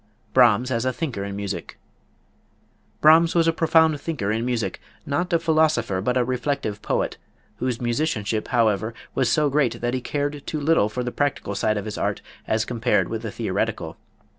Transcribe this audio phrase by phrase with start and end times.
[0.33, 1.77] Brahms a Thinker in Music.
[3.01, 7.17] Brahms was a profound thinker in music not a philosopher, but a reflective poet,
[7.57, 11.77] whose musicianship, however, was so great that he cared too little for the practical side
[11.77, 13.95] of his art as compared with the theoretical.